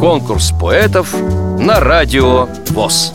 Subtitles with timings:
[0.00, 1.14] Конкурс поэтов
[1.58, 3.12] на радио ВОЗ.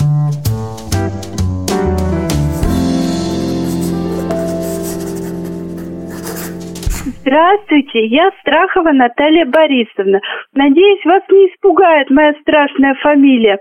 [7.21, 10.19] Здравствуйте, я Страхова Наталья Борисовна.
[10.53, 13.57] Надеюсь, вас не испугает моя страшная фамилия.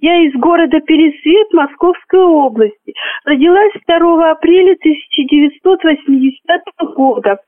[0.00, 2.94] Я из города Пересвет Московской области.
[3.24, 7.38] Родилась 2 апреля 1980 года.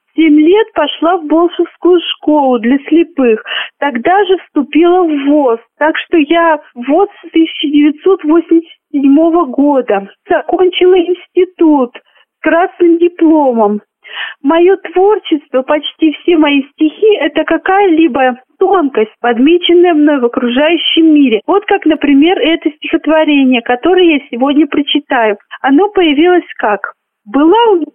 [0.74, 3.44] Пошла в Болшевскую школу для слепых.
[3.78, 5.60] Тогда же вступила в ВОЗ.
[5.78, 10.08] Так что я в ВОЗ с 1987 года.
[10.28, 12.00] Закончила институт с
[12.40, 13.82] красным дипломом.
[14.42, 21.40] Мое творчество, почти все мои стихи– это какая-либо тонкость, подмеченная мной в окружающем мире.
[21.46, 25.38] Вот как, например, это стихотворение, которое я сегодня прочитаю.
[25.62, 26.92] Оно появилось как?
[27.24, 27.86] Была у меня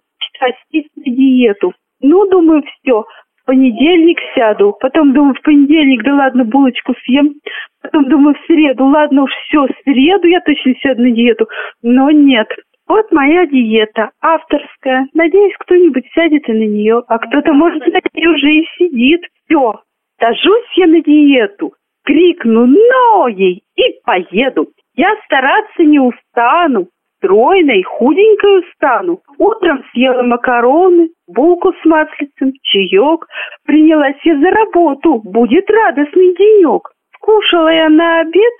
[0.96, 1.74] диету.
[2.00, 4.76] Ну, думаю, все, в понедельник сяду.
[4.80, 7.34] Потом думаю, в понедельник, да ладно, булочку съем.
[7.82, 11.48] Потом думаю, в среду, ладно уж все, в среду я точно сяду на диету.
[11.82, 12.48] Но нет,
[12.90, 15.06] вот моя диета, авторская.
[15.14, 19.22] Надеюсь, кто-нибудь сядет и на нее, а кто-то, может, на ней уже и сидит.
[19.44, 19.80] Все,
[20.18, 21.72] сажусь я на диету,
[22.04, 24.70] крикну «но» ей и поеду.
[24.96, 26.88] Я стараться не устану,
[27.20, 29.20] стройной, худенькой стану.
[29.38, 33.26] Утром съела макароны, булку с маслицем, чаек.
[33.64, 36.88] Принялась я за работу, будет радостный денек.
[37.14, 38.54] Скушала я на обед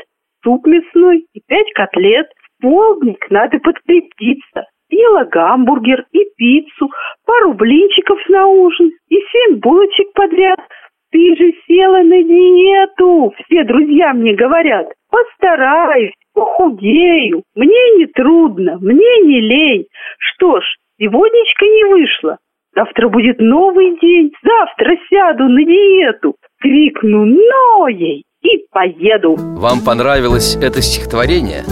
[0.44, 2.26] суп мясной и пять котлет–
[2.60, 4.66] полдник надо подкрепиться.
[4.88, 6.90] Съела гамбургер и пиццу,
[7.24, 10.60] пару блинчиков на ужин и семь булочек подряд.
[11.12, 14.86] Ты же села на диету, все друзья мне говорят.
[15.10, 17.42] Постараюсь, похудею.
[17.54, 19.86] Мне не трудно, мне не лень.
[20.18, 20.64] Что ж,
[21.00, 22.38] сегодняшка не вышло.
[22.76, 26.36] Завтра будет новый день, завтра сяду на диету.
[26.60, 29.36] Крикну «но» ей и поеду.
[29.36, 31.64] Вам понравилось это стихотворение?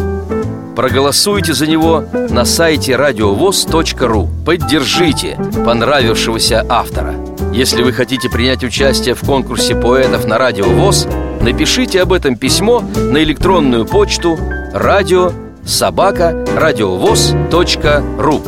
[0.74, 7.14] Проголосуйте за него на сайте радиовоз.ру Поддержите понравившегося автора
[7.52, 11.06] Если вы хотите принять участие в конкурсе поэтов на Радио ВОЗ
[11.40, 14.38] Напишите об этом письмо на электронную почту
[14.72, 15.32] радио
[15.64, 18.42] собака радиовоз.ру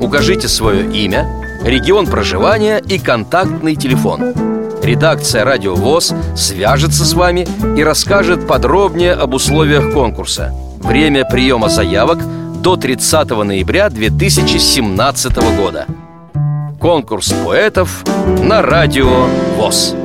[0.00, 1.28] Укажите свое имя,
[1.64, 4.32] регион проживания и контактный телефон.
[4.82, 7.46] Редакция «Радио ВОЗ» свяжется с вами
[7.76, 10.54] и расскажет подробнее об условиях конкурса–
[10.88, 12.18] Время приема заявок
[12.62, 15.86] до 30 ноября 2017 года.
[16.80, 18.04] Конкурс поэтов
[18.40, 19.96] на радио ВОЗ.